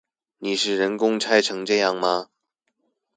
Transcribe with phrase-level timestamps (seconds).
[0.39, 2.31] 你是人工拆成這樣嗎